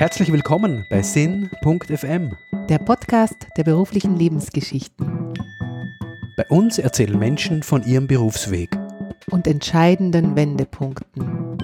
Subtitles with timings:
[0.00, 2.34] Herzlich willkommen bei Sinn.fm,
[2.70, 5.34] der Podcast der beruflichen Lebensgeschichten
[6.38, 8.70] Bei uns erzählen Menschen von ihrem Berufsweg.
[9.30, 11.58] und entscheidenden Wendepunkten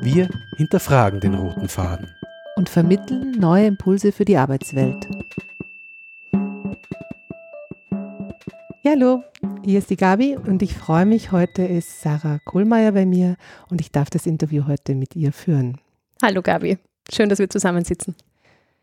[0.00, 2.08] Wir hinterfragen den roten Faden.
[2.56, 5.06] und vermitteln neue Impulse für die Arbeitswelt.
[8.82, 9.22] Ja, hallo,
[9.66, 13.36] hier ist die Gabi und ich freue mich, heute ist Sarah Kohlmeier bei mir
[13.68, 15.76] und ich darf das Interview heute mit ihr führen.
[16.22, 16.78] Hallo Gabi,
[17.10, 18.14] schön, dass wir zusammensitzen.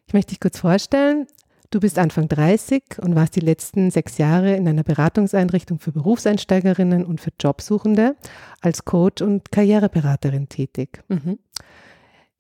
[0.08, 1.28] Ich möchte dich kurz vorstellen.
[1.72, 7.06] Du bist Anfang 30 und warst die letzten sechs Jahre in einer Beratungseinrichtung für Berufseinsteigerinnen
[7.06, 8.16] und für Jobsuchende
[8.60, 11.04] als Coach und Karriereberaterin tätig.
[11.10, 11.38] Mhm.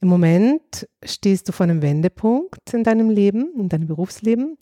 [0.01, 4.57] Im Moment stehst du vor einem Wendepunkt in deinem Leben, in deinem Berufsleben.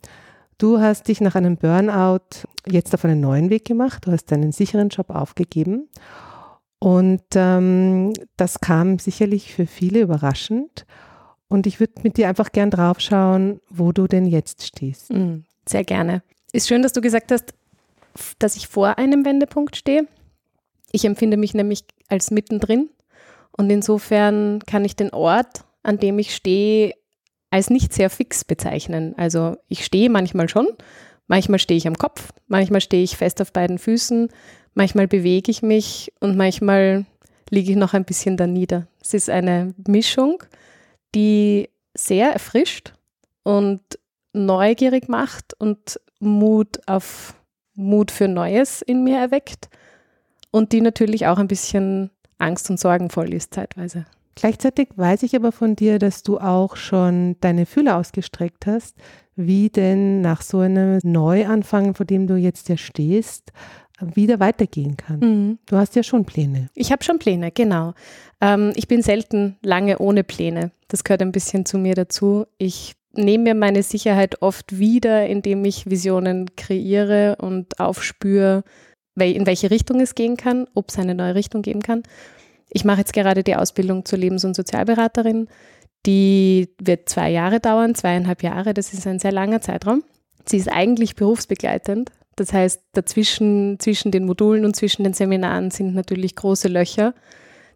[0.58, 4.06] Du hast dich nach einem Burnout jetzt auf einen neuen Weg gemacht.
[4.06, 5.88] Du hast deinen sicheren Job aufgegeben.
[6.80, 10.86] Und ähm, das kam sicherlich für viele überraschend.
[11.50, 15.12] Und ich würde mit dir einfach gern draufschauen, wo du denn jetzt stehst.
[15.12, 16.22] Mhm, Sehr gerne.
[16.52, 17.54] Ist schön, dass du gesagt hast,
[18.40, 20.08] dass ich vor einem Wendepunkt stehe.
[20.92, 22.90] Ich empfinde mich nämlich als mittendrin
[23.52, 26.94] und insofern kann ich den Ort, an dem ich stehe,
[27.50, 29.14] als nicht sehr fix bezeichnen.
[29.18, 30.68] Also ich stehe manchmal schon,
[31.28, 34.30] manchmal stehe ich am Kopf, manchmal stehe ich fest auf beiden Füßen,
[34.74, 37.06] manchmal bewege ich mich und manchmal
[37.50, 38.88] liege ich noch ein bisschen da nieder.
[39.02, 40.44] Es ist eine Mischung,
[41.16, 42.94] die sehr erfrischt
[43.44, 43.82] und
[44.34, 47.36] neugierig macht und Mut auf
[47.76, 49.70] Mut für Neues in mir erweckt
[50.52, 54.06] und die natürlich auch ein bisschen angst- und sorgenvoll ist zeitweise.
[54.36, 58.96] Gleichzeitig weiß ich aber von dir, dass du auch schon deine Fühler ausgestreckt hast,
[59.36, 63.52] wie denn nach so einem Neuanfang, vor dem du jetzt ja stehst,
[64.02, 65.20] wieder weitergehen kann.
[65.66, 66.70] Du hast ja schon Pläne.
[66.76, 67.94] Ich habe schon Pläne, genau.
[68.42, 70.72] Ähm, ich bin selten lange ohne Pläne.
[70.88, 72.46] Das gehört ein bisschen zu mir dazu.
[72.58, 78.64] Ich nehme mir meine Sicherheit oft wieder, indem ich Visionen kreiere und aufspüre,
[79.16, 82.04] in welche Richtung es gehen kann, ob es eine neue Richtung geben kann.
[82.70, 85.48] Ich mache jetzt gerade die Ausbildung zur Lebens- und Sozialberaterin.
[86.06, 88.74] Die wird zwei Jahre dauern, zweieinhalb Jahre.
[88.74, 90.04] Das ist ein sehr langer Zeitraum.
[90.46, 92.12] Sie ist eigentlich berufsbegleitend.
[92.38, 97.14] Das heißt, dazwischen, zwischen den Modulen und zwischen den Seminaren sind natürlich große Löcher,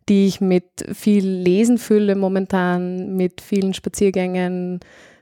[0.07, 4.79] die ich mit viel Lesen fülle momentan, mit vielen Spaziergängen,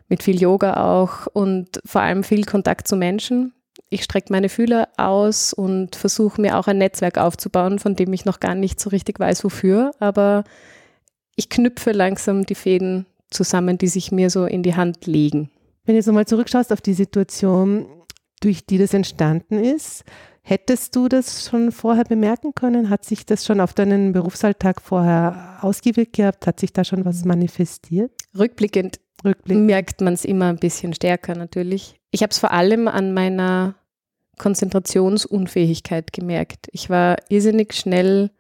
[0.09, 3.53] mit viel Yoga auch und vor allem viel Kontakt zu Menschen.
[3.89, 8.25] Ich strecke meine Fühler aus und versuche mir auch ein Netzwerk aufzubauen, von dem ich
[8.25, 10.44] noch gar nicht so richtig weiß, wofür, aber
[11.38, 15.49] ich knüpfe langsam die Fäden zusammen, die sich mir so in die Hand legen.
[15.85, 17.85] Wenn du jetzt nochmal zurückschaust auf die Situation,
[18.39, 20.03] durch die das entstanden ist,
[20.41, 22.89] hättest du das schon vorher bemerken können?
[22.89, 26.47] Hat sich das schon auf deinen Berufsalltag vorher ausgewirkt gehabt?
[26.47, 28.11] Hat sich da schon was manifestiert?
[28.38, 29.57] Rückblickend Rückblick.
[29.57, 31.99] merkt man es immer ein bisschen stärker natürlich.
[32.11, 33.75] Ich habe es vor allem an meiner
[34.38, 36.67] Konzentrationsunfähigkeit gemerkt.
[36.72, 38.31] Ich war irrsinnig schnell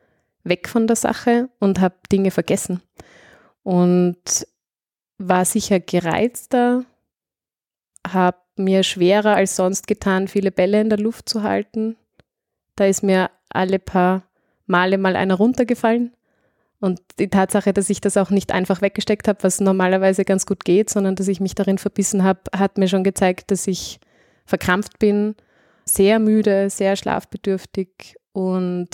[0.43, 2.81] weg von der Sache und habe Dinge vergessen
[3.63, 4.47] und
[5.17, 6.85] war sicher gereizter,
[8.07, 11.95] habe mir schwerer als sonst getan, viele Bälle in der Luft zu halten.
[12.75, 14.23] Da ist mir alle paar
[14.67, 16.13] Male mal einer runtergefallen.
[16.79, 20.63] Und die Tatsache, dass ich das auch nicht einfach weggesteckt habe, was normalerweise ganz gut
[20.63, 23.99] geht, sondern dass ich mich darin verbissen habe, hat mir schon gezeigt, dass ich
[24.45, 25.35] verkrampft bin,
[25.85, 28.89] sehr müde, sehr schlafbedürftig und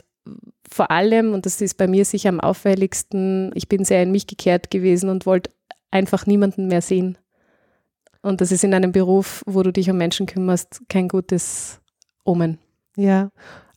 [0.67, 4.25] vor allem, und das ist bei mir sicher am auffälligsten, ich bin sehr in mich
[4.25, 5.51] gekehrt gewesen und wollte
[5.91, 7.17] einfach niemanden mehr sehen.
[8.25, 11.79] Und das ist in einem Beruf, wo du dich um Menschen kümmerst, kein gutes
[12.23, 12.57] Omen.
[12.97, 13.29] Ja,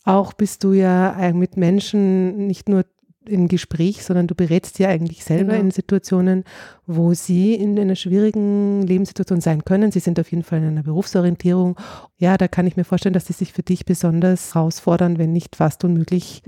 [0.05, 2.85] auch bist du ja mit Menschen nicht nur
[3.27, 5.65] im Gespräch, sondern du berätst ja eigentlich selber Genau.
[5.65, 6.45] in Situationen,
[6.87, 9.93] wo sie in einer schwierigen Lebenssituation sein können.
[9.93, 11.77] Sie sind auf jeden Fall in einer Berufsorientierung.
[12.17, 15.57] Ja, da kann ich mir vorstellen, dass sie sich für dich besonders herausfordern, wenn nicht
[15.57, 16.43] fast unmöglich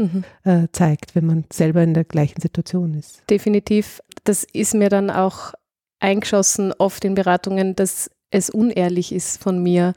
[0.44, 3.23] äh, zeigt, wenn man selber in der gleichen Situation ist.
[3.29, 4.00] Definitiv.
[4.25, 5.53] Das ist mir dann auch
[6.00, 9.94] eingeschossen, oft in Beratungen, dass es unehrlich ist von mir,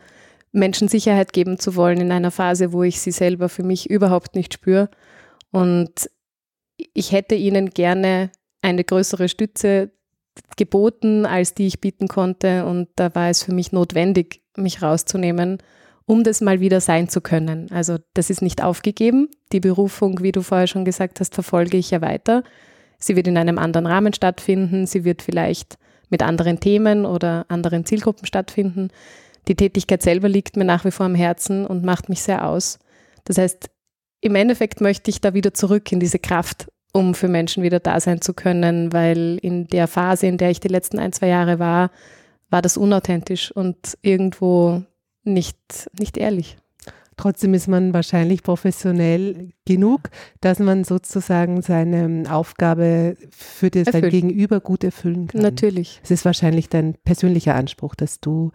[0.52, 4.36] Menschen Sicherheit geben zu wollen in einer Phase, wo ich sie selber für mich überhaupt
[4.36, 4.90] nicht spüre.
[5.52, 6.10] Und
[6.94, 8.30] ich hätte ihnen gerne
[8.62, 9.92] eine größere Stütze
[10.56, 12.66] geboten, als die ich bieten konnte.
[12.66, 15.58] Und da war es für mich notwendig, mich rauszunehmen,
[16.06, 17.72] um das mal wieder sein zu können.
[17.72, 19.30] Also das ist nicht aufgegeben.
[19.52, 22.44] Die Berufung, wie du vorher schon gesagt hast, verfolge ich ja weiter.
[23.00, 24.86] Sie wird in einem anderen Rahmen stattfinden.
[24.86, 25.78] Sie wird vielleicht
[26.14, 28.90] mit anderen Themen oder anderen Zielgruppen stattfinden.
[29.50, 32.80] Die Tätigkeit selber liegt mir nach wie vor am Herzen und macht mich sehr aus.
[33.26, 33.70] Das heißt,
[34.22, 38.00] im Endeffekt möchte ich da wieder zurück in diese Kraft um für Menschen wieder da
[38.00, 41.58] sein zu können, weil in der Phase, in der ich die letzten ein, zwei Jahre
[41.60, 41.90] war,
[42.50, 44.84] war das unauthentisch und irgendwo
[45.24, 45.58] nicht,
[46.00, 46.56] nicht ehrlich.
[47.18, 50.10] Trotzdem ist man wahrscheinlich professionell genug,
[50.42, 55.42] dass man sozusagen seine Aufgabe für das dein Gegenüber gut erfüllen kann.
[55.42, 56.00] Natürlich.
[56.04, 58.52] Es ist wahrscheinlich dein persönlicher Anspruch, dass du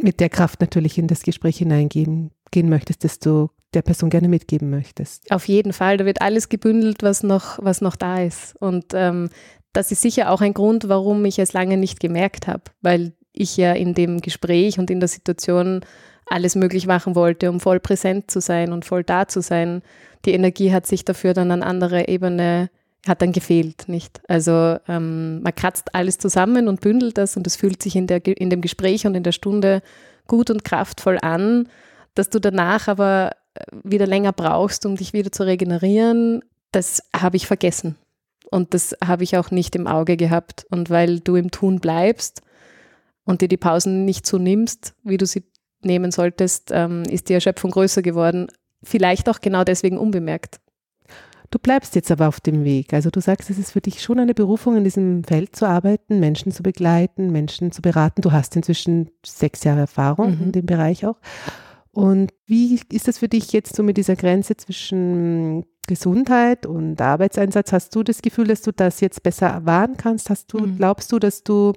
[0.00, 4.28] mit der Kraft natürlich in das Gespräch hineingehen gehen möchtest, dass du der Person gerne
[4.28, 5.30] mitgeben möchtest.
[5.30, 8.54] Auf jeden Fall, da wird alles gebündelt, was noch, was noch da ist.
[8.60, 9.28] Und ähm,
[9.72, 13.56] das ist sicher auch ein Grund, warum ich es lange nicht gemerkt habe, weil ich
[13.56, 15.80] ja in dem Gespräch und in der Situation
[16.26, 19.82] alles möglich machen wollte, um voll präsent zu sein und voll da zu sein.
[20.24, 22.70] Die Energie hat sich dafür dann an anderer Ebene,
[23.06, 24.20] hat dann gefehlt, nicht?
[24.28, 28.26] Also ähm, man kratzt alles zusammen und bündelt das und es fühlt sich in, der,
[28.26, 29.82] in dem Gespräch und in der Stunde
[30.26, 31.68] gut und kraftvoll an,
[32.14, 36.42] dass du danach aber äh, wieder länger brauchst, um dich wieder zu regenerieren,
[36.72, 37.96] das habe ich vergessen.
[38.50, 40.66] Und das habe ich auch nicht im Auge gehabt.
[40.70, 42.42] Und weil du im Tun bleibst
[43.24, 45.44] und dir die Pausen nicht so nimmst, wie du sie
[45.82, 48.48] nehmen solltest, ähm, ist die Erschöpfung größer geworden.
[48.82, 50.60] Vielleicht auch genau deswegen unbemerkt.
[51.50, 52.92] Du bleibst jetzt aber auf dem Weg.
[52.92, 56.18] Also du sagst, es ist für dich schon eine Berufung, in diesem Feld zu arbeiten,
[56.18, 58.22] Menschen zu begleiten, Menschen zu beraten.
[58.22, 60.42] Du hast inzwischen sechs Jahre Erfahrung mhm.
[60.44, 61.16] in dem Bereich auch.
[61.92, 67.72] Und wie ist das für dich jetzt so mit dieser Grenze zwischen Gesundheit und Arbeitseinsatz?
[67.72, 70.28] Hast du das Gefühl, dass du das jetzt besser wahren kannst?
[70.28, 70.76] Hast du, mhm.
[70.76, 71.72] glaubst du, dass du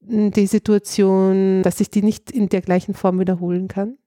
[0.00, 3.98] die Situation, dass sich die nicht in der gleichen Form wiederholen kann?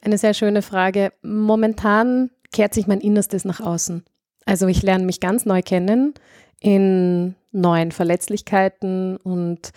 [0.00, 1.12] Eine sehr schöne Frage.
[1.22, 4.04] Momentan kehrt sich mein Innerstes nach außen.
[4.44, 6.14] Also ich lerne mich ganz neu kennen
[6.60, 9.72] in neuen Verletzlichkeiten und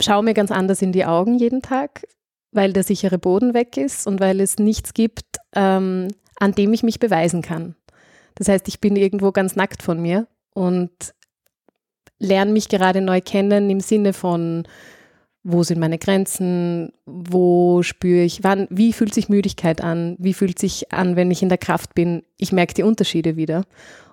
[0.00, 2.06] schaue mir ganz anders in die Augen jeden Tag,
[2.52, 6.08] weil der sichere Boden weg ist und weil es nichts gibt, ähm,
[6.38, 7.74] an dem ich mich beweisen kann.
[8.36, 11.14] Das heißt, ich bin irgendwo ganz nackt von mir und
[12.22, 14.64] lerne mich gerade neu kennen im Sinne von,
[15.44, 20.58] wo sind meine Grenzen, wo spüre ich, wann, wie fühlt sich Müdigkeit an, wie fühlt
[20.58, 22.22] sich an, wenn ich in der Kraft bin.
[22.38, 23.64] Ich merke die Unterschiede wieder.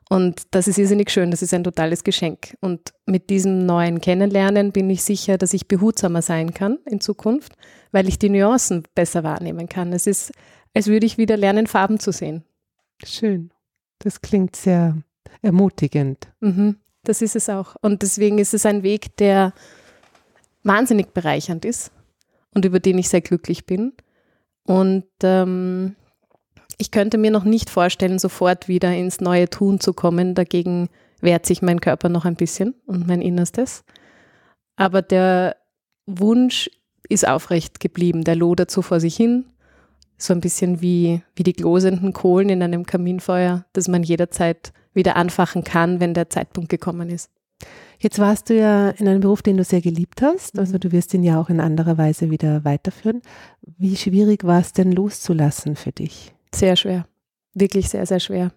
[0.10, 2.58] Und das ist irrsinnig schön, das ist ein totales Geschenk.
[2.62, 7.54] Und mit diesem neuen Kennenlernen bin ich sicher, dass ich behutsamer sein kann in Zukunft,
[7.92, 9.94] weil ich die Nuancen besser wahrnehmen kann.
[9.94, 10.32] Es ist,
[10.74, 12.44] als würde ich wieder lernen, Farben zu sehen.
[13.04, 13.52] Schön.
[14.00, 14.98] Das klingt sehr
[15.44, 16.28] ermutigend.
[16.40, 16.78] Mhm.
[17.10, 17.76] Das ist es auch.
[17.82, 19.52] Und deswegen ist es ein Weg, der
[20.62, 21.92] wahnsinnig bereichernd ist
[22.54, 23.94] und über den ich sehr glücklich bin.
[24.64, 25.96] Und ähm,
[26.78, 30.36] ich könnte mir noch nicht vorstellen, sofort wieder ins neue Tun zu kommen.
[30.36, 30.88] Dagegen
[31.20, 33.84] wehrt sich mein Körper noch ein bisschen und mein Innerstes.
[34.76, 35.56] Aber der
[36.06, 36.70] Wunsch
[37.10, 38.24] ist aufrecht geblieben.
[38.24, 39.46] Der lodert so vor sich hin.
[40.20, 45.16] So ein bisschen wie, wie die glosenden Kohlen in einem Kaminfeuer, das man jederzeit wieder
[45.16, 47.31] anfachen kann, wenn der Zeitpunkt gekommen ist.
[47.98, 50.57] Jetzt warst du ja in einem Beruf, den du sehr geliebt hast.
[50.57, 50.80] Also mhm.
[50.80, 53.22] du wirst ihn ja auch in anderer Weise wieder weiterführen.
[53.62, 56.34] Wie schwierig war es denn loszulassen für dich?
[56.54, 57.07] Sehr schwer.
[57.54, 58.51] Wirklich sehr, sehr schwer.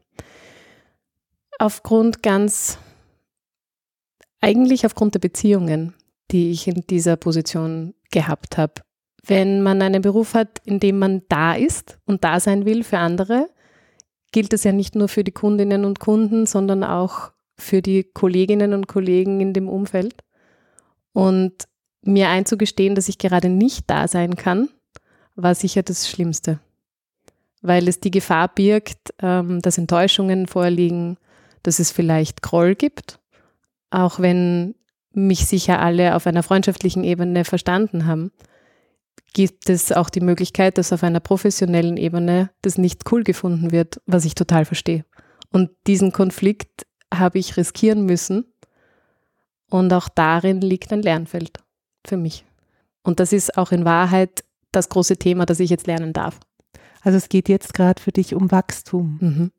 [1.58, 2.78] Aufgrund ganz,
[4.40, 5.94] eigentlich aufgrund der Beziehungen,
[6.30, 8.74] die ich in dieser Position gehabt habe.
[9.24, 12.98] Wenn man einen Beruf hat, in dem man da ist und da sein will für
[12.98, 13.48] andere,
[14.32, 18.74] gilt das ja nicht nur für die Kundinnen und Kunden, sondern auch für die Kolleginnen
[18.74, 20.24] und Kollegen in dem Umfeld.
[21.12, 21.52] Und
[22.02, 24.68] mir einzugestehen, dass ich gerade nicht da sein kann,
[25.36, 26.58] war sicher das Schlimmste,
[27.60, 31.18] weil es die Gefahr birgt, ähm, dass Enttäuschungen vorliegen,
[31.62, 33.20] dass es vielleicht Groll gibt,
[33.90, 34.74] auch wenn
[35.12, 38.32] mich sicher alle auf einer freundschaftlichen Ebene verstanden haben
[39.32, 44.00] gibt es auch die Möglichkeit, dass auf einer professionellen Ebene das nicht cool gefunden wird,
[44.06, 45.04] was ich total verstehe.
[45.50, 48.44] Und diesen Konflikt habe ich riskieren müssen.
[49.70, 51.58] Und auch darin liegt ein Lernfeld
[52.06, 52.44] für mich.
[53.02, 56.38] Und das ist auch in Wahrheit das große Thema, das ich jetzt lernen darf.
[57.00, 59.18] Also es geht jetzt gerade für dich um Wachstum.
[59.20, 59.52] Mhm.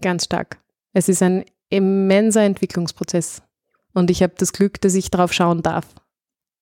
[0.00, 0.58] Ganz stark.
[0.92, 3.42] Es ist ein immenser Entwicklungsprozess.
[3.94, 5.86] Und ich habe das Glück, dass ich darauf schauen darf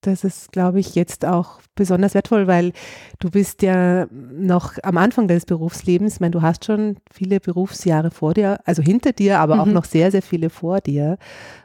[0.01, 2.73] das ist, glaube ich, jetzt auch besonders wertvoll, weil
[3.19, 6.15] du bist ja noch am Anfang deines Berufslebens.
[6.15, 9.61] Ich meine, du hast schon viele Berufsjahre vor dir, also hinter dir, aber mhm.
[9.61, 11.19] auch noch sehr, sehr viele vor dir,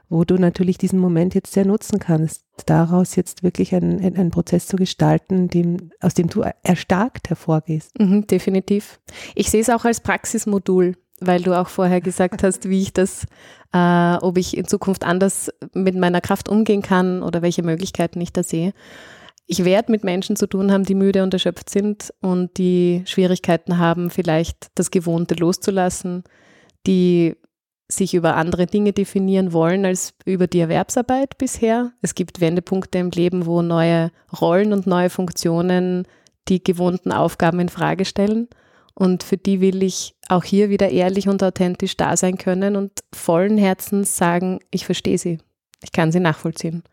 [0.09, 4.67] wo du natürlich diesen Moment jetzt sehr nutzen kannst, daraus jetzt wirklich einen, einen Prozess
[4.67, 7.97] zu gestalten, dem, aus dem du erstarkt hervorgehst.
[7.99, 8.99] Mhm, definitiv.
[9.33, 13.25] Ich sehe es auch als Praxismodul weil du auch vorher gesagt hast, wie ich das,
[13.73, 18.33] äh, ob ich in Zukunft anders mit meiner Kraft umgehen kann oder welche Möglichkeiten ich
[18.33, 18.73] da sehe.
[19.47, 23.77] Ich werde mit Menschen zu tun haben, die müde und erschöpft sind und die Schwierigkeiten
[23.77, 26.23] haben, vielleicht das Gewohnte loszulassen,
[26.87, 27.35] die
[27.87, 31.91] sich über andere Dinge definieren wollen als über die Erwerbsarbeit bisher.
[32.01, 36.07] Es gibt Wendepunkte im Leben, wo neue Rollen und neue Funktionen
[36.47, 38.47] die gewohnten Aufgaben in Frage stellen.
[38.95, 42.91] Und für die will ich auch hier wieder ehrlich und authentisch da sein können und
[43.13, 45.39] vollen Herzens sagen, ich verstehe sie.
[45.83, 46.83] Ich kann sie nachvollziehen.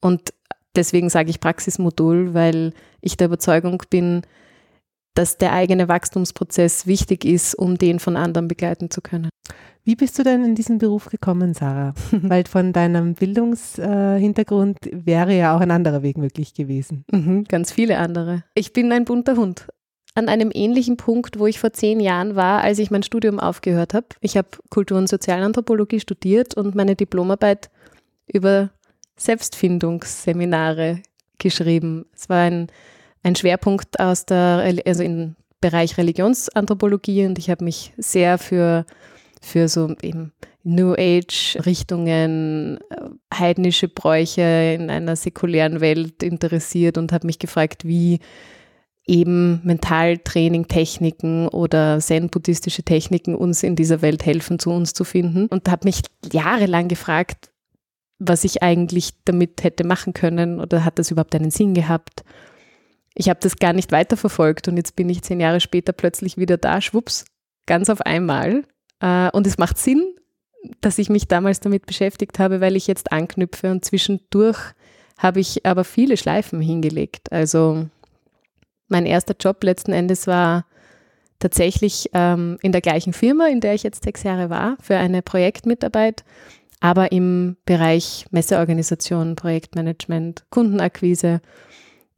[0.00, 0.34] Und
[0.76, 4.22] deswegen sage ich Praxismodul, weil ich der Überzeugung bin,
[5.14, 9.30] dass der eigene Wachstumsprozess wichtig ist, um den von anderen begleiten zu können.
[9.82, 11.94] Wie bist du denn in diesen Beruf gekommen, Sarah?
[12.10, 17.04] Weil von deinem Bildungshintergrund wäre ja auch ein anderer Weg möglich gewesen.
[17.10, 18.42] Mhm, ganz viele andere.
[18.54, 19.68] Ich bin ein bunter Hund.
[20.16, 23.94] An einem ähnlichen Punkt, wo ich vor zehn Jahren war, als ich mein Studium aufgehört
[23.94, 24.06] habe.
[24.20, 27.70] Ich habe Kultur- und Sozialanthropologie studiert und meine Diplomarbeit
[28.26, 28.70] über
[29.16, 31.02] Selbstfindungsseminare
[31.38, 32.06] geschrieben.
[32.14, 32.66] Es war ein,
[33.22, 38.84] ein Schwerpunkt aus der, also im Bereich Religionsanthropologie und ich habe mich sehr für
[39.46, 40.32] für so eben
[40.64, 47.84] New Age Richtungen, äh, heidnische Bräuche in einer säkulären Welt interessiert und habe mich gefragt,
[47.84, 48.18] wie
[49.06, 55.46] eben Mentaltraining, Techniken oder Zen-buddhistische Techniken uns in dieser Welt helfen, zu uns zu finden.
[55.46, 57.50] Und habe mich jahrelang gefragt,
[58.18, 62.24] was ich eigentlich damit hätte machen können oder hat das überhaupt einen Sinn gehabt.
[63.14, 66.56] Ich habe das gar nicht weiterverfolgt und jetzt bin ich zehn Jahre später plötzlich wieder
[66.56, 67.24] da, schwupps,
[67.66, 68.64] ganz auf einmal
[69.00, 70.04] äh, und es macht Sinn,
[70.80, 74.58] dass ich mich damals damit beschäftigt habe, weil ich jetzt anknüpfe und zwischendurch
[75.18, 77.32] habe ich aber viele Schleifen hingelegt.
[77.32, 77.86] Also
[78.88, 80.66] mein erster Job letzten Endes war
[81.38, 85.22] tatsächlich ähm, in der gleichen Firma, in der ich jetzt sechs Jahre war, für eine
[85.22, 86.24] Projektmitarbeit,
[86.80, 91.40] aber im Bereich Messeorganisation, Projektmanagement, Kundenakquise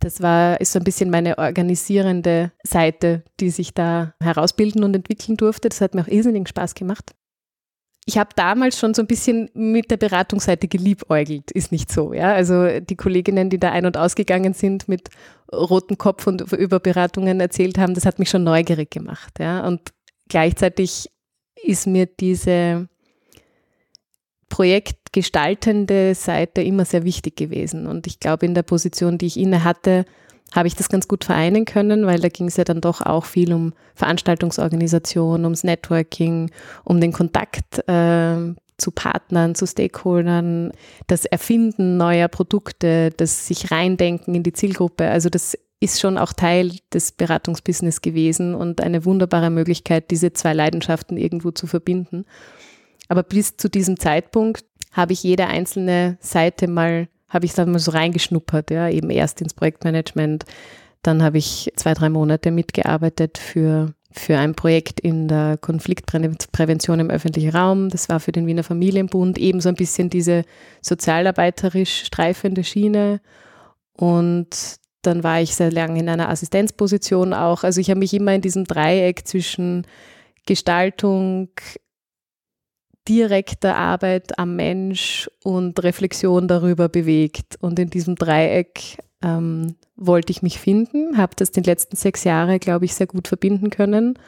[0.00, 5.37] das war, ist so ein bisschen meine organisierende Seite, die sich da herausbilden und entwickeln
[5.37, 5.68] durfte.
[5.68, 7.14] Das hat mir auch irrsinnigen Spaß gemacht.
[8.09, 12.15] Ich habe damals schon so ein bisschen mit der Beratungsseite geliebäugelt, ist nicht so.
[12.15, 12.33] Ja?
[12.33, 15.11] Also die Kolleginnen, die da ein- und ausgegangen sind, mit
[15.53, 19.38] rotem Kopf und über Beratungen erzählt haben, das hat mich schon neugierig gemacht.
[19.38, 19.67] Ja?
[19.67, 19.93] Und
[20.27, 21.11] gleichzeitig
[21.62, 22.88] ist mir diese
[24.49, 27.87] projektgestaltende Seite immer sehr wichtig gewesen.
[27.87, 30.07] Und ich glaube, in der Position, die ich inne hatte,
[30.55, 33.25] habe ich das ganz gut vereinen können, weil da ging es ja dann doch auch
[33.25, 36.50] viel um Veranstaltungsorganisation, ums Networking,
[36.85, 40.73] um den Kontakt äh, zu Partnern, zu Stakeholdern,
[41.07, 45.09] das Erfinden neuer Produkte, das sich reindenken in die Zielgruppe.
[45.09, 50.52] Also das ist schon auch Teil des Beratungsbusiness gewesen und eine wunderbare Möglichkeit, diese zwei
[50.52, 52.25] Leidenschaften irgendwo zu verbinden.
[53.09, 57.78] Aber bis zu diesem Zeitpunkt habe ich jede einzelne Seite mal, habe ich dann mal
[57.78, 60.44] so reingeschnuppert, ja, eben erst ins Projektmanagement.
[61.02, 67.11] Dann habe ich zwei, drei Monate mitgearbeitet für, für ein Projekt in der Konfliktprävention im
[67.11, 67.88] öffentlichen Raum.
[67.90, 70.44] Das war für den Wiener Familienbund eben so ein bisschen diese
[70.80, 73.20] sozialarbeiterisch streifende Schiene.
[73.92, 77.62] Und dann war ich sehr lange in einer Assistenzposition auch.
[77.62, 79.87] Also ich habe mich immer in diesem Dreieck zwischen
[80.47, 81.50] Gestaltung,
[83.09, 87.57] direkter Arbeit am Mensch und Reflexion darüber bewegt.
[87.61, 92.59] Und in diesem Dreieck ähm, wollte ich mich finden, habe das die letzten sechs Jahre,
[92.59, 94.19] glaube ich, sehr gut verbinden können.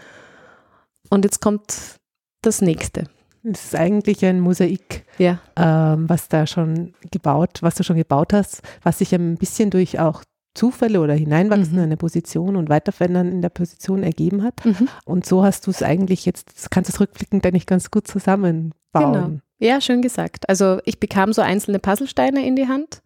[1.11, 1.97] Und jetzt kommt
[2.43, 3.05] das nächste.
[3.43, 5.41] Es ist eigentlich ein Mosaik, ja.
[5.57, 9.99] ähm, was da schon gebaut, was du schon gebaut hast, was sich ein bisschen durch
[9.99, 10.23] auch
[10.55, 11.79] Zufälle oder Hineinwachsen mhm.
[11.79, 14.65] in eine Position und Weiterverändern in der Position ergeben hat.
[14.65, 14.89] Mhm.
[15.05, 18.73] Und so hast du es eigentlich jetzt, kannst du es rückblickend eigentlich ganz gut zusammenbauen.
[18.93, 19.31] Genau.
[19.59, 20.49] Ja, schön gesagt.
[20.49, 23.03] Also ich bekam so einzelne Puzzlesteine in die Hand.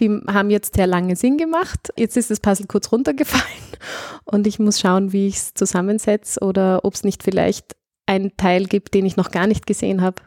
[0.00, 1.92] Die haben jetzt sehr lange Sinn gemacht.
[1.96, 3.44] Jetzt ist das Puzzle kurz runtergefallen
[4.24, 8.66] und ich muss schauen, wie ich es zusammensetze oder ob es nicht vielleicht einen Teil
[8.66, 10.22] gibt, den ich noch gar nicht gesehen habe,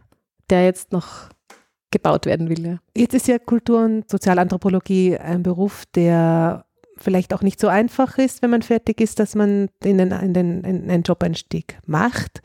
[0.50, 1.30] der jetzt noch
[1.92, 2.66] gebaut werden will.
[2.66, 2.78] Ja.
[2.96, 6.66] Jetzt ist ja Kultur- und Sozialanthropologie ein Beruf, der
[6.98, 10.34] vielleicht auch nicht so einfach ist, wenn man fertig ist, dass man in den, in
[10.34, 12.42] den in einen Jobeinstieg macht.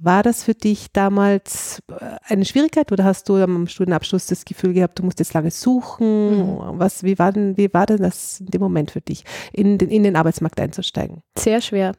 [0.00, 4.72] War das für dich damals äh, eine Schwierigkeit oder hast du am Studienabschluss das Gefühl
[4.72, 6.38] gehabt, du musst jetzt lange suchen?
[6.38, 6.78] Mhm.
[6.78, 9.88] Was, wie, war denn, wie war denn das in dem Moment für dich, in den,
[9.88, 11.22] in den Arbeitsmarkt einzusteigen?
[11.36, 11.94] Sehr schwer.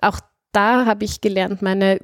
[0.00, 0.20] Auch
[0.52, 1.98] da habe ich gelernt, meine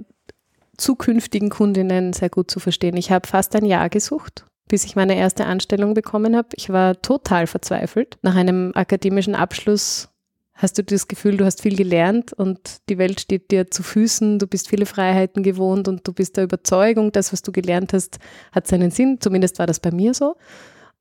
[0.77, 2.97] zukünftigen Kundinnen sehr gut zu verstehen.
[2.97, 6.49] Ich habe fast ein Jahr gesucht, bis ich meine erste Anstellung bekommen habe.
[6.55, 8.19] Ich war total verzweifelt.
[8.23, 10.09] Nach einem akademischen Abschluss
[10.55, 14.39] hast du das Gefühl, du hast viel gelernt und die Welt steht dir zu Füßen,
[14.39, 18.19] du bist viele Freiheiten gewohnt und du bist der Überzeugung, das, was du gelernt hast,
[18.53, 19.19] hat seinen Sinn.
[19.21, 20.37] Zumindest war das bei mir so.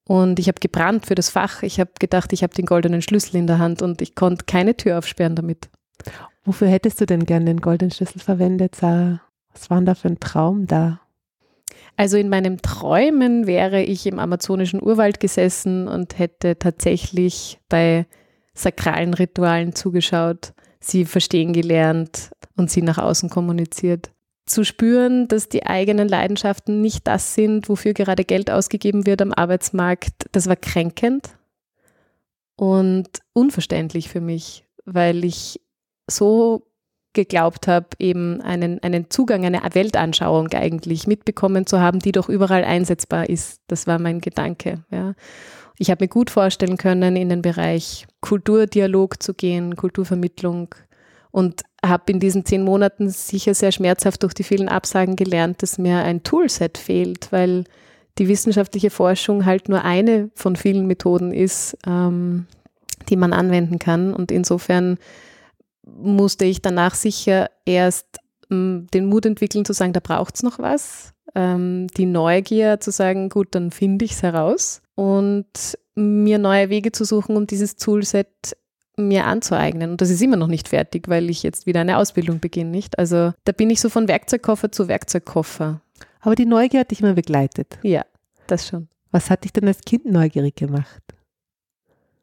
[0.07, 1.63] Und ich habe gebrannt für das Fach.
[1.63, 4.77] Ich habe gedacht, ich habe den goldenen Schlüssel in der Hand und ich konnte keine
[4.77, 5.69] Tür aufsperren damit.
[6.43, 9.21] Wofür hättest du denn gern den goldenen Schlüssel verwendet, Sarah?
[9.55, 10.99] Was war denn da für ein Traum da?
[11.97, 18.05] Also in meinem Träumen wäre ich im amazonischen Urwald gesessen und hätte tatsächlich bei
[18.53, 24.11] sakralen Ritualen zugeschaut, sie verstehen gelernt und sie nach außen kommuniziert.
[24.45, 29.33] Zu spüren, dass die eigenen Leidenschaften nicht das sind, wofür gerade Geld ausgegeben wird am
[29.33, 31.29] Arbeitsmarkt, das war kränkend
[32.55, 35.59] und unverständlich für mich, weil ich
[36.07, 36.67] so
[37.15, 42.63] geglaubt habe, eben einen, einen Zugang, eine Weltanschauung eigentlich mitbekommen zu haben, die doch überall
[42.63, 43.61] einsetzbar ist.
[43.67, 44.83] Das war mein Gedanke.
[44.91, 45.15] Ja.
[45.79, 50.75] Ich habe mir gut vorstellen können, in den Bereich Kulturdialog zu gehen, Kulturvermittlung
[51.31, 55.77] und habe in diesen zehn Monaten sicher sehr schmerzhaft durch die vielen Absagen gelernt, dass
[55.77, 57.65] mir ein Toolset fehlt, weil
[58.17, 62.47] die wissenschaftliche Forschung halt nur eine von vielen Methoden ist, ähm,
[63.09, 64.13] die man anwenden kann.
[64.13, 64.97] Und insofern
[65.85, 68.19] musste ich danach sicher erst
[68.51, 71.13] ähm, den Mut entwickeln zu sagen, da braucht es noch was.
[71.33, 74.81] Ähm, die Neugier zu sagen, gut, dann finde ich es heraus.
[74.95, 78.27] Und mir neue Wege zu suchen, um dieses Toolset
[78.97, 79.91] mir anzueignen.
[79.91, 82.97] Und das ist immer noch nicht fertig, weil ich jetzt wieder eine Ausbildung beginne, nicht?
[82.97, 85.81] Also da bin ich so von Werkzeugkoffer zu Werkzeugkoffer.
[86.21, 87.77] Aber die Neugier hat dich immer begleitet.
[87.83, 88.05] Ja,
[88.47, 88.87] das schon.
[89.11, 91.01] Was hat dich denn als Kind neugierig gemacht?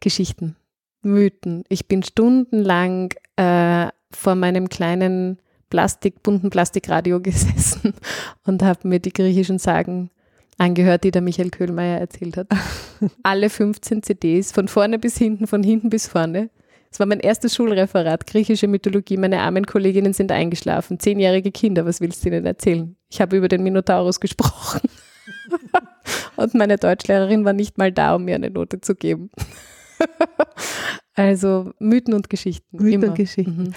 [0.00, 0.57] Geschichten,
[1.02, 1.64] Mythen.
[1.68, 5.38] Ich bin stundenlang äh, vor meinem kleinen
[5.71, 7.94] Plastik, bunten Plastikradio gesessen
[8.44, 10.11] und habe mir die griechischen Sagen
[10.59, 12.49] angehört, die der Michael Köhlmeier erzählt hat.
[13.23, 16.50] Alle 15 CDs, von vorne bis hinten, von hinten bis vorne.
[16.90, 19.16] Es war mein erstes Schulreferat, griechische Mythologie.
[19.16, 21.00] Meine armen Kolleginnen sind eingeschlafen.
[21.00, 22.97] Zehnjährige Kinder, was willst du ihnen erzählen?
[23.09, 24.82] Ich habe über den Minotaurus gesprochen.
[26.37, 29.30] Und meine Deutschlehrerin war nicht mal da, um mir eine Note zu geben.
[31.14, 32.76] also Mythen und Geschichten.
[32.76, 33.09] Mythen immer.
[33.09, 33.56] und Geschichten.
[33.64, 33.75] Mhm.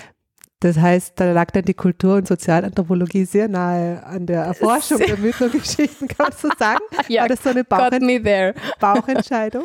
[0.59, 5.07] Das heißt, da lag dann die Kultur- und Sozialanthropologie sehr nahe an der Erforschung sehr
[5.07, 6.83] der Mythen und Geschichten, kann man so sagen?
[7.07, 9.63] ja, War das so eine Bauchent Bauchentscheidung?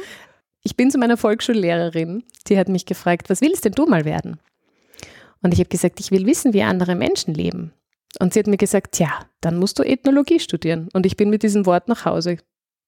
[0.62, 4.40] Ich bin zu meiner Volksschullehrerin, die hat mich gefragt, was willst denn du mal werden?
[5.42, 7.73] Und ich habe gesagt, ich will wissen, wie andere Menschen leben.
[8.18, 10.88] Und sie hat mir gesagt, ja, dann musst du Ethnologie studieren.
[10.92, 12.38] Und ich bin mit diesem Wort nach Hause.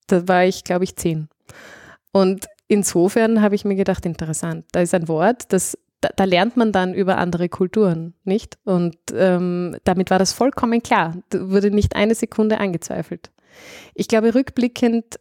[0.08, 1.28] Da war ich, glaube ich, zehn.
[2.12, 6.56] Und insofern habe ich mir gedacht, interessant, da ist ein Wort, das da, da, lernt
[6.56, 8.58] man dann über andere Kulturen, nicht?
[8.64, 11.16] Und ähm, damit war das vollkommen klar.
[11.28, 13.30] Da wurde nicht eine Sekunde angezweifelt.
[13.94, 15.20] Ich glaube, rückblickend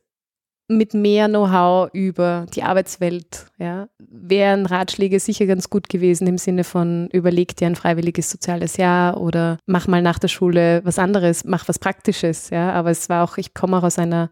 [0.67, 6.63] mit mehr Know-how über die Arbeitswelt, ja, wären Ratschläge sicher ganz gut gewesen im Sinne
[6.63, 11.43] von überleg dir ein freiwilliges soziales Jahr oder mach mal nach der Schule was anderes,
[11.43, 12.71] mach was Praktisches, ja.
[12.71, 14.31] Aber es war auch, ich komme auch aus einer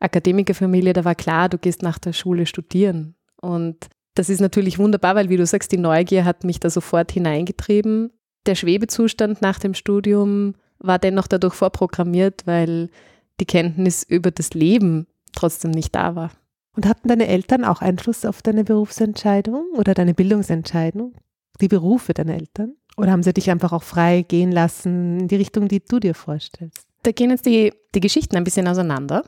[0.00, 3.14] Akademikerfamilie, da war klar, du gehst nach der Schule studieren.
[3.40, 7.12] Und das ist natürlich wunderbar, weil, wie du sagst, die Neugier hat mich da sofort
[7.12, 8.10] hineingetrieben.
[8.46, 12.90] Der Schwebezustand nach dem Studium war dennoch dadurch vorprogrammiert, weil
[13.38, 16.30] die Kenntnis über das Leben trotzdem nicht da war.
[16.74, 21.14] Und hatten deine Eltern auch Einfluss auf deine Berufsentscheidung oder deine Bildungsentscheidung?
[21.60, 22.74] Die Berufe deiner Eltern?
[22.96, 26.14] Oder haben sie dich einfach auch frei gehen lassen in die Richtung, die du dir
[26.14, 26.86] vorstellst?
[27.02, 29.24] Da gehen jetzt die, die Geschichten ein bisschen auseinander.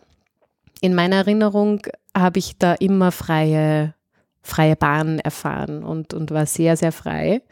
[0.82, 1.80] In meiner Erinnerung
[2.14, 3.94] habe ich da immer freie
[4.42, 7.42] freie Bahn erfahren und, und war sehr, sehr frei.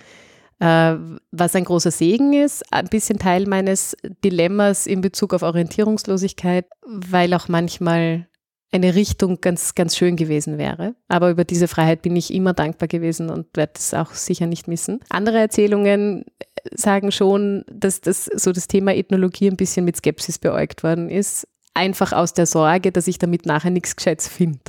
[0.58, 0.96] Äh,
[1.30, 7.32] was ein großer Segen ist, ein bisschen Teil meines Dilemmas in Bezug auf Orientierungslosigkeit, weil
[7.32, 8.26] auch manchmal
[8.72, 10.94] eine Richtung ganz, ganz schön gewesen wäre.
[11.08, 14.68] Aber über diese Freiheit bin ich immer dankbar gewesen und werde es auch sicher nicht
[14.68, 15.00] missen.
[15.08, 16.24] Andere Erzählungen
[16.72, 21.48] sagen schon, dass das so das Thema Ethnologie ein bisschen mit Skepsis beäugt worden ist.
[21.80, 24.60] Einfach aus der Sorge, dass ich damit nachher nichts Gescheites finde.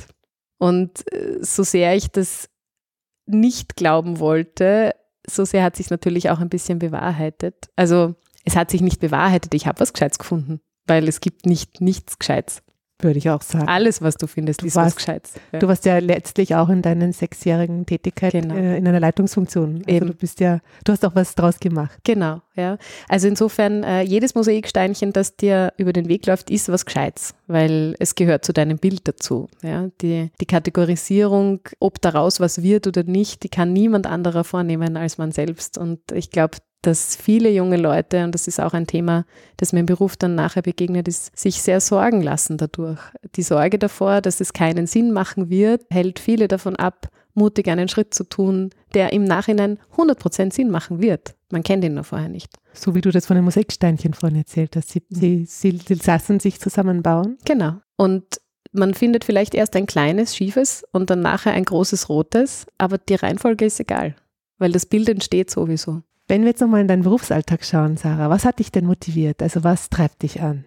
[0.58, 2.48] Und äh, so sehr ich das
[3.26, 4.94] nicht glauben wollte,
[5.26, 7.68] so sehr hat sich natürlich auch ein bisschen bewahrheitet.
[7.76, 8.14] Also
[8.46, 12.18] es hat sich nicht bewahrheitet, ich habe was Gescheites gefunden, weil es gibt nicht nichts
[12.18, 12.62] Gescheites.
[13.02, 13.68] Würde ich auch sagen.
[13.68, 15.32] Alles, was du findest, du ist warst, was Gescheites.
[15.52, 15.58] Ja.
[15.58, 18.54] Du warst ja letztlich auch in deinen sechsjährigen Tätigkeit genau.
[18.54, 19.82] äh, in einer Leitungsfunktion.
[19.86, 20.06] Also Eben.
[20.06, 21.98] du bist ja, du hast auch was draus gemacht.
[22.04, 22.78] Genau, ja.
[23.08, 27.94] Also insofern, äh, jedes Mosaiksteinchen, das dir über den Weg läuft, ist was Gescheites, weil
[27.98, 29.48] es gehört zu deinem Bild dazu.
[29.62, 29.88] Ja.
[30.00, 35.18] Die, die Kategorisierung, ob daraus was wird oder nicht, die kann niemand anderer vornehmen als
[35.18, 35.76] man selbst.
[35.76, 39.24] Und ich glaube, dass viele junge Leute, und das ist auch ein Thema,
[39.56, 43.00] das mir im Beruf dann nachher begegnet ist, sich sehr sorgen lassen dadurch.
[43.36, 47.88] Die Sorge davor, dass es keinen Sinn machen wird, hält viele davon ab, mutig einen
[47.88, 51.34] Schritt zu tun, der im Nachhinein 100% Sinn machen wird.
[51.50, 52.50] Man kennt ihn nur vorher nicht.
[52.74, 54.90] So wie du das von den Musiksteinchen vorhin erzählt hast.
[54.90, 57.38] Sie, sie, sie, sie lassen sich zusammenbauen.
[57.44, 57.76] Genau.
[57.96, 58.40] Und
[58.72, 63.14] man findet vielleicht erst ein kleines, schiefes und dann nachher ein großes, rotes, aber die
[63.14, 64.16] Reihenfolge ist egal,
[64.58, 66.02] weil das Bild entsteht sowieso.
[66.28, 69.42] Wenn wir jetzt nochmal in deinen Berufsalltag schauen, Sarah, was hat dich denn motiviert?
[69.42, 70.64] Also was treibt dich an?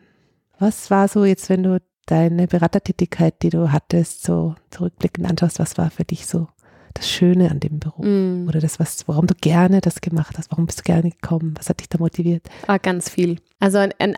[0.59, 5.77] Was war so jetzt, wenn du deine Beratertätigkeit, die du hattest, so zurückblickend anschaust, was
[5.77, 6.47] war für dich so
[6.93, 8.05] das Schöne an dem Beruf?
[8.05, 8.47] Mm.
[8.47, 10.51] Oder das, was, warum du gerne das gemacht hast?
[10.51, 11.55] Warum bist du gerne gekommen?
[11.57, 12.47] Was hat dich da motiviert?
[12.67, 13.37] Ah, ganz viel.
[13.59, 14.15] Also ein, ein,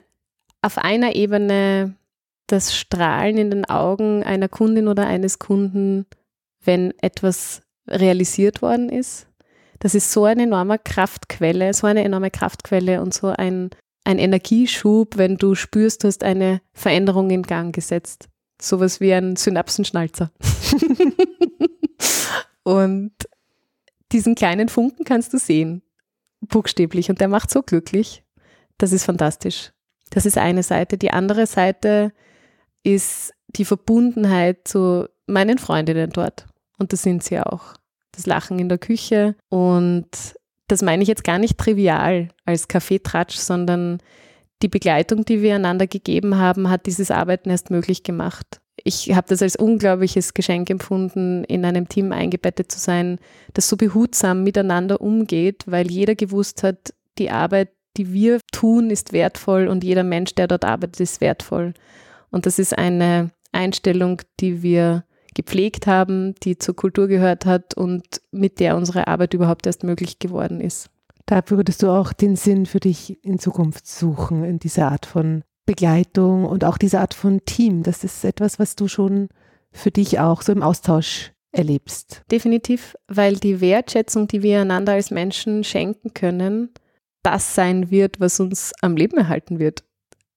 [0.61, 1.95] auf einer Ebene
[2.47, 6.05] das Strahlen in den Augen einer Kundin oder eines Kunden,
[6.63, 9.26] wenn etwas realisiert worden ist.
[9.79, 13.69] Das ist so eine enorme Kraftquelle, so eine enorme Kraftquelle und so ein,
[14.03, 18.29] ein Energieschub, wenn du spürst, du hast eine Veränderung in Gang gesetzt.
[18.59, 20.31] Sowas wie ein Synapsenschnalzer.
[22.63, 23.13] und
[24.11, 25.83] diesen kleinen Funken kannst du sehen,
[26.41, 27.09] buchstäblich.
[27.09, 28.23] Und der macht so glücklich.
[28.77, 29.73] Das ist fantastisch.
[30.09, 30.97] Das ist eine Seite.
[30.97, 32.13] Die andere Seite
[32.83, 36.47] ist die Verbundenheit zu meinen Freundinnen dort.
[36.77, 37.73] Und das sind sie auch.
[38.17, 39.35] Das Lachen in der Küche.
[39.49, 40.09] Und
[40.67, 43.99] das meine ich jetzt gar nicht trivial als Kaffeetratsch, sondern
[44.61, 48.59] die Begleitung, die wir einander gegeben haben, hat dieses Arbeiten erst möglich gemacht.
[48.83, 53.19] Ich habe das als unglaubliches Geschenk empfunden, in einem Team eingebettet zu sein,
[53.53, 59.13] das so behutsam miteinander umgeht, weil jeder gewusst hat, die Arbeit, die wir tun, ist
[59.13, 61.73] wertvoll und jeder Mensch, der dort arbeitet, ist wertvoll.
[62.29, 65.03] Und das ist eine Einstellung, die wir
[65.37, 70.17] gepflegt haben, die zur Kultur gehört hat und mit der unsere Arbeit überhaupt erst möglich
[70.17, 70.89] geworden ist.
[71.27, 75.43] Da würdest du auch den Sinn für dich in Zukunft suchen, in dieser Art von
[75.67, 77.83] Begleitung und auch diese Art von Team.
[77.83, 79.29] Das ist etwas, was du schon
[79.71, 82.23] für dich auch so im Austausch erlebst.
[82.31, 86.69] Definitiv, weil die Wertschätzung, die wir einander als Menschen schenken können,
[87.21, 89.83] das sein wird, was uns am Leben erhalten wird.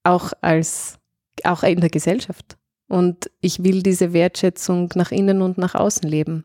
[0.04, 0.98] Auch als
[1.44, 2.58] auch in der Gesellschaft.
[2.90, 6.44] Und ich will diese Wertschätzung nach innen und nach außen leben.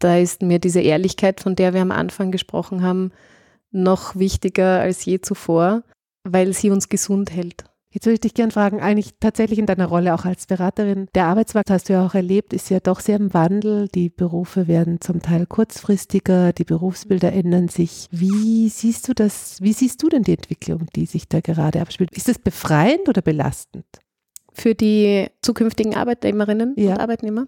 [0.00, 3.12] Da ist mir diese Ehrlichkeit, von der wir am Anfang gesprochen haben,
[3.70, 5.84] noch wichtiger als je zuvor,
[6.24, 7.64] weil sie uns gesund hält.
[7.92, 11.06] Jetzt würde ich dich gerne fragen, eigentlich tatsächlich in deiner Rolle auch als Beraterin.
[11.14, 13.86] Der Arbeitsmarkt, hast du ja auch erlebt, ist ja doch sehr im Wandel.
[13.86, 18.08] Die Berufe werden zum Teil kurzfristiger, die Berufsbilder ändern sich.
[18.10, 22.10] Wie siehst du das, wie siehst du denn die Entwicklung, die sich da gerade abspielt?
[22.12, 23.86] Ist das befreiend oder belastend?
[24.52, 26.92] Für die zukünftigen Arbeitnehmerinnen Ja.
[26.94, 27.46] und Arbeitnehmer?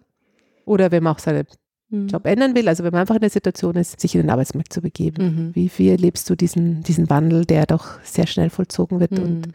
[0.65, 1.47] Oder wenn man auch seinen
[1.91, 2.09] Mhm.
[2.09, 4.73] Job ändern will, also wenn man einfach in der Situation ist, sich in den Arbeitsmarkt
[4.73, 5.25] zu begeben.
[5.25, 5.55] Mhm.
[5.55, 9.19] Wie, wie erlebst du diesen, diesen Wandel, der doch sehr schnell vollzogen wird?
[9.19, 9.53] Und, Mhm.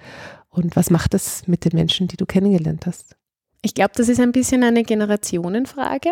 [0.49, 3.15] und was macht das mit den Menschen, die du kennengelernt hast?
[3.63, 6.09] Ich glaube, das ist ein bisschen eine Generationenfrage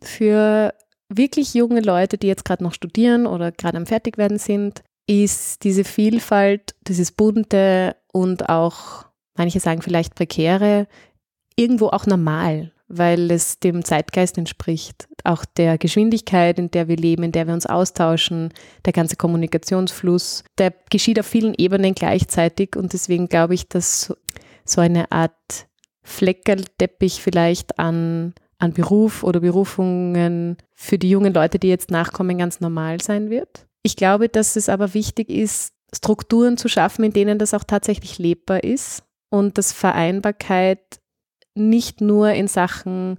[0.00, 0.72] für
[1.08, 5.82] wirklich junge Leute, die jetzt gerade noch studieren oder gerade am Fertigwerden sind, ist diese
[5.84, 10.86] Vielfalt, dieses bunte und auch, manche sagen vielleicht prekäre,
[11.56, 15.08] irgendwo auch normal, weil es dem Zeitgeist entspricht.
[15.24, 18.52] Auch der Geschwindigkeit, in der wir leben, in der wir uns austauschen,
[18.84, 24.12] der ganze Kommunikationsfluss, der geschieht auf vielen Ebenen gleichzeitig und deswegen glaube ich, dass
[24.64, 25.66] so- eine Art
[26.02, 32.60] Fleckerlteppich vielleicht an, an Beruf oder Berufungen für die jungen Leute, die jetzt nachkommen, ganz
[32.60, 33.66] normal sein wird.
[33.82, 38.18] Ich glaube, dass es aber wichtig ist, Strukturen zu schaffen, in denen das auch tatsächlich
[38.18, 41.00] lebbar ist und dass Vereinbarkeit
[41.56, 43.16] nicht nur in Sachen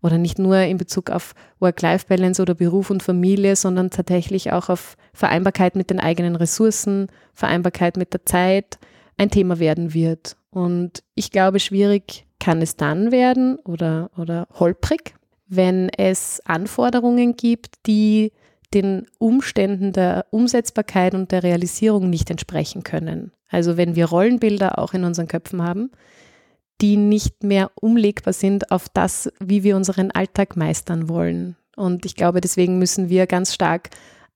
[0.00, 4.96] oder nicht nur in Bezug auf Work-Life-Balance oder Beruf und Familie, sondern tatsächlich auch auf
[5.12, 8.78] Vereinbarkeit mit den eigenen Ressourcen, Vereinbarkeit mit der Zeit
[9.16, 10.36] ein Thema werden wird.
[10.50, 15.14] Und ich glaube, schwierig kann es dann werden oder, oder holprig,
[15.48, 18.30] wenn es Anforderungen gibt, die
[18.74, 23.32] den Umständen der Umsetzbarkeit und der Realisierung nicht entsprechen können.
[23.48, 25.90] Also wenn wir Rollenbilder auch in unseren Köpfen haben,
[26.80, 31.56] die nicht mehr umlegbar sind auf das, wie wir unseren Alltag meistern wollen.
[31.76, 33.90] Und ich glaube, deswegen müssen wir ganz stark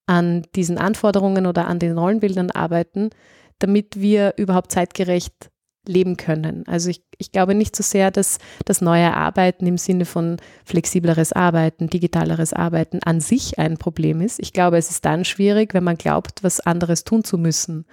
[0.07, 3.11] an diesen Anforderungen oder an den Rollenbildern arbeiten,
[3.59, 5.51] damit wir überhaupt zeitgerecht
[5.87, 6.64] leben können.
[6.66, 11.33] Also ich, ich glaube nicht so sehr, dass das neue Arbeiten im Sinne von flexibleres
[11.33, 14.40] Arbeiten, digitaleres Arbeiten an sich ein Problem ist.
[14.40, 17.87] Ich glaube, es ist dann schwierig, wenn man glaubt, was anderes tun zu müssen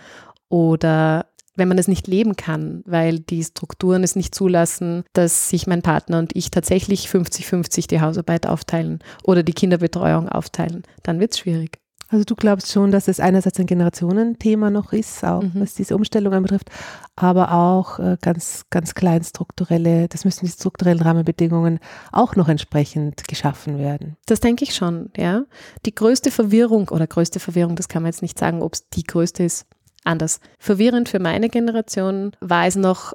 [0.50, 5.65] oder wenn man es nicht leben kann, weil die Strukturen es nicht zulassen, dass sich
[5.65, 11.34] mein Partner und ich tatsächlich 50-50 die Hausarbeit aufteilen oder die Kinderbetreuung aufteilen, dann wird
[11.34, 11.80] es schwierig.
[12.10, 15.52] Also du glaubst schon, dass es einerseits ein Generationenthema noch ist, auch Mhm.
[15.56, 16.70] was diese Umstellung anbetrifft,
[17.15, 21.80] aber auch äh, ganz, ganz klein strukturelle, das müssen die strukturellen Rahmenbedingungen
[22.12, 24.15] auch noch entsprechend geschaffen werden.
[24.26, 25.43] Das denke ich schon, ja.
[25.86, 29.04] Die größte Verwirrung oder größte Verwirrung, das kann man jetzt nicht sagen, ob es die
[29.04, 29.65] größte ist,
[30.04, 30.39] anders.
[30.60, 33.13] Verwirrend für meine Generation war es noch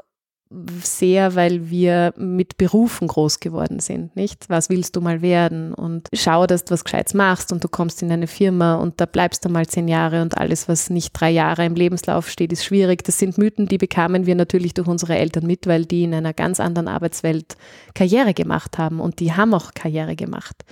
[0.83, 4.49] sehr, weil wir mit Berufen groß geworden sind, nicht?
[4.49, 5.75] Was willst du mal werden?
[5.75, 9.07] Und schau, dass du was Gescheites machst und du kommst in eine Firma und da
[9.07, 12.65] bleibst du mal zehn Jahre und alles, was nicht drei Jahre im Lebenslauf steht, ist
[12.65, 13.05] schwierig.
[13.05, 16.33] Das sind Mythen, die bekamen wir natürlich durch unsere Eltern mit, weil die in einer
[16.33, 17.57] ganz anderen Arbeitswelt
[17.95, 20.65] Karriere gemacht haben und die haben auch Karriere gemacht.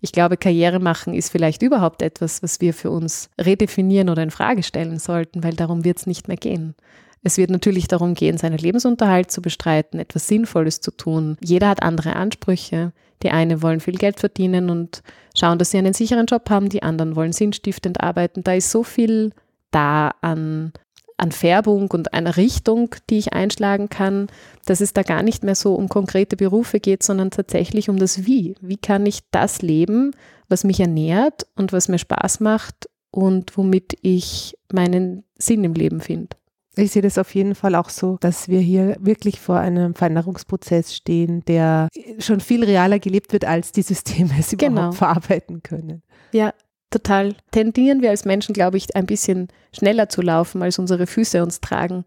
[0.00, 4.30] Ich glaube, Karriere machen ist vielleicht überhaupt etwas, was wir für uns redefinieren oder in
[4.30, 6.74] Frage stellen sollten, weil darum wird es nicht mehr gehen.
[7.22, 11.36] Es wird natürlich darum gehen, seinen Lebensunterhalt zu bestreiten, etwas Sinnvolles zu tun.
[11.42, 12.92] Jeder hat andere Ansprüche.
[13.22, 15.02] Die einen wollen viel Geld verdienen und
[15.38, 18.42] schauen, dass sie einen sicheren Job haben, die anderen wollen sinnstiftend arbeiten.
[18.42, 19.32] Da ist so viel
[19.70, 20.72] da an,
[21.18, 24.28] an Färbung und einer Richtung, die ich einschlagen kann,
[24.64, 28.24] dass es da gar nicht mehr so um konkrete Berufe geht, sondern tatsächlich um das
[28.24, 28.54] Wie.
[28.62, 30.12] Wie kann ich das leben,
[30.48, 36.00] was mich ernährt und was mir Spaß macht und womit ich meinen Sinn im Leben
[36.00, 36.36] finde.
[36.80, 40.94] Ich sehe das auf jeden Fall auch so, dass wir hier wirklich vor einem Veränderungsprozess
[40.94, 41.88] stehen, der
[42.18, 44.92] schon viel realer gelebt wird, als die Systeme es überhaupt genau.
[44.92, 46.02] verarbeiten können.
[46.32, 46.54] Ja,
[46.90, 47.34] total.
[47.50, 51.60] Tendieren wir als Menschen, glaube ich, ein bisschen schneller zu laufen, als unsere Füße uns
[51.60, 52.04] tragen.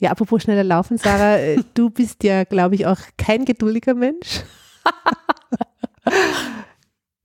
[0.00, 4.42] Ja, apropos schneller laufen, Sarah, äh, du bist ja, glaube ich, auch kein geduldiger Mensch.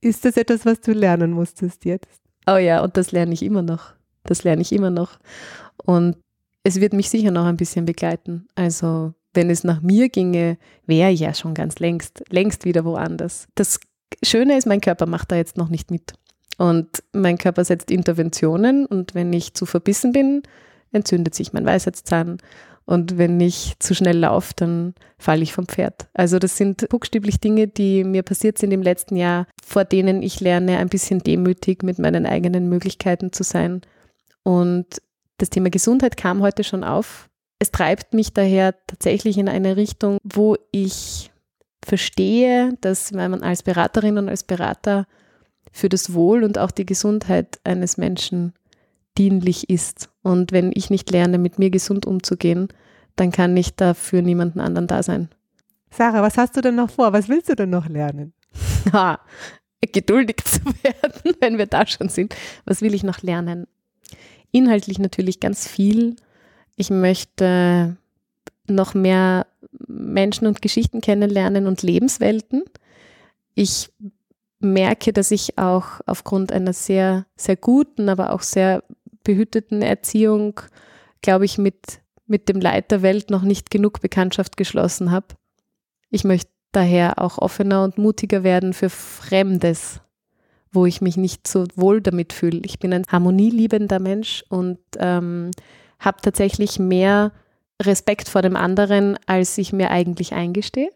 [0.00, 2.20] Ist das etwas, was du lernen musstest jetzt?
[2.46, 3.94] Oh ja, und das lerne ich immer noch.
[4.24, 5.18] Das lerne ich immer noch.
[5.84, 6.16] Und
[6.64, 8.48] es wird mich sicher noch ein bisschen begleiten.
[8.54, 13.46] Also wenn es nach mir ginge, wäre ich ja schon ganz längst, längst wieder woanders.
[13.54, 13.78] Das
[14.22, 16.14] Schöne ist, mein Körper macht da jetzt noch nicht mit.
[16.56, 20.42] Und mein Körper setzt Interventionen und wenn ich zu verbissen bin,
[20.92, 22.38] entzündet sich mein Weisheitszahn.
[22.86, 26.06] Und wenn ich zu schnell laufe, dann falle ich vom Pferd.
[26.14, 30.40] Also das sind buchstäblich Dinge, die mir passiert sind im letzten Jahr, vor denen ich
[30.40, 33.80] lerne, ein bisschen demütig mit meinen eigenen Möglichkeiten zu sein.
[34.42, 35.00] Und
[35.38, 37.28] das Thema Gesundheit kam heute schon auf.
[37.58, 41.30] Es treibt mich daher tatsächlich in eine Richtung, wo ich
[41.84, 45.06] verstehe, dass wenn man als Beraterin und als Berater
[45.72, 48.54] für das Wohl und auch die Gesundheit eines Menschen
[49.18, 50.08] dienlich ist.
[50.22, 52.68] Und wenn ich nicht lerne, mit mir gesund umzugehen,
[53.16, 55.28] dann kann ich dafür niemanden anderen da sein.
[55.90, 57.12] Sarah, was hast du denn noch vor?
[57.12, 58.32] Was willst du denn noch lernen?
[58.92, 59.20] Ha,
[59.92, 62.34] geduldig zu werden, wenn wir da schon sind.
[62.64, 63.66] Was will ich noch lernen?
[64.54, 66.16] Inhaltlich natürlich ganz viel.
[66.76, 67.96] Ich möchte
[68.68, 69.46] noch mehr
[69.86, 72.62] Menschen und Geschichten kennenlernen und Lebenswelten.
[73.54, 73.90] Ich
[74.60, 78.84] merke, dass ich auch aufgrund einer sehr, sehr guten, aber auch sehr
[79.24, 80.60] behüteten Erziehung,
[81.20, 85.28] glaube ich, mit, mit dem Leid der Welt noch nicht genug Bekanntschaft geschlossen habe.
[86.10, 90.00] Ich möchte daher auch offener und mutiger werden für Fremdes,
[90.74, 92.60] wo ich mich nicht so wohl damit fühle.
[92.64, 95.50] Ich bin ein harmonieliebender Mensch und ähm,
[95.98, 97.32] habe tatsächlich mehr
[97.82, 100.90] Respekt vor dem anderen, als ich mir eigentlich eingestehe.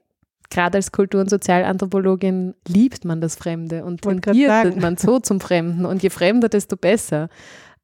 [0.51, 5.85] Gerade als Kultur- und Sozialanthropologin liebt man das Fremde und tendiert man so zum Fremden.
[5.85, 7.29] Und je fremder, desto besser.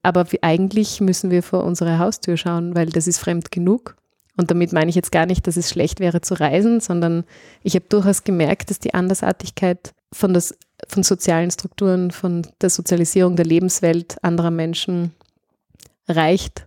[0.02, 3.96] Aber eigentlich müssen wir vor unsere Haustür schauen, weil das ist fremd genug.
[4.36, 7.24] Und damit meine ich jetzt gar nicht, dass es schlecht wäre zu reisen, sondern
[7.62, 10.56] ich habe durchaus gemerkt, dass die Andersartigkeit von das
[10.88, 15.12] von sozialen Strukturen, von der Sozialisierung der Lebenswelt anderer Menschen
[16.08, 16.66] reicht.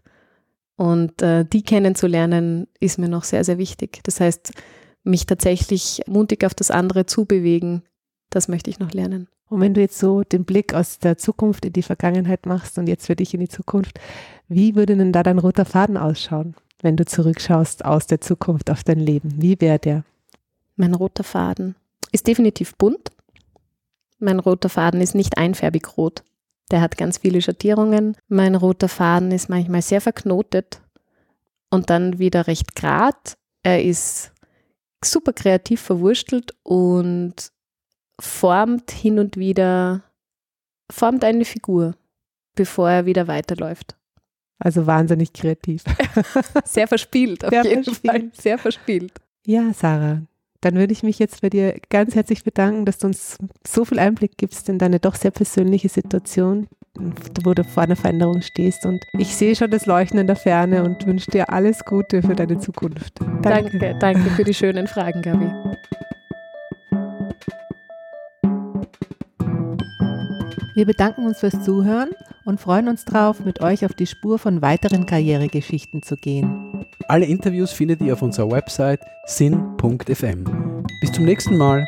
[0.76, 4.00] Und äh, die kennenzulernen, ist mir noch sehr, sehr wichtig.
[4.04, 4.54] Das heißt,
[5.04, 7.84] mich tatsächlich mutig auf das andere zu bewegen,
[8.30, 9.28] das möchte ich noch lernen.
[9.50, 12.88] Und wenn du jetzt so den Blick aus der Zukunft in die Vergangenheit machst und
[12.88, 14.00] jetzt für dich in die Zukunft,
[14.48, 18.84] wie würde denn da dein roter Faden ausschauen, wenn du zurückschaust aus der Zukunft auf
[18.84, 19.42] dein Leben?
[19.42, 20.04] Wie wäre der?
[20.76, 21.76] Mein roter Faden
[22.12, 23.12] ist definitiv bunt.
[24.20, 26.24] Mein roter Faden ist nicht einfärbig rot.
[26.72, 28.18] Der hat ganz viele Schattierungen.
[28.28, 30.82] Mein roter Faden ist manchmal sehr verknotet
[31.70, 33.38] und dann wieder recht grad.
[33.64, 34.32] Er ist
[35.04, 37.52] super kreativ verwurstelt und
[38.20, 40.04] formt hin und wieder,
[40.92, 41.96] formt eine Figur,
[42.56, 43.96] bevor er wieder weiterläuft.
[44.60, 45.84] Also wahnsinnig kreativ.
[46.66, 48.12] Sehr verspielt, auf sehr jeden verspielt.
[48.12, 48.32] Fall.
[48.34, 49.14] Sehr verspielt.
[49.46, 50.24] Ja, Sarah,
[50.62, 54.00] dann würde ich mich jetzt bei dir ganz herzlich bedanken, dass du uns so viel
[54.00, 56.68] Einblick gibst in deine doch sehr persönliche Situation,
[57.44, 58.86] wo du vor einer Veränderung stehst.
[58.86, 62.36] Und ich sehe schon das Leuchten in der Ferne und wünsche dir alles Gute für
[62.36, 63.20] deine Zukunft.
[63.42, 65.52] Danke, danke, danke für die schönen Fragen, Gabi.
[70.76, 72.10] Wir bedanken uns fürs Zuhören
[72.48, 76.86] und freuen uns darauf, mit euch auf die Spur von weiteren Karrieregeschichten zu gehen.
[77.10, 80.46] Alle Interviews findet ihr auf unserer Website sin.fm.
[81.02, 81.86] Bis zum nächsten Mal.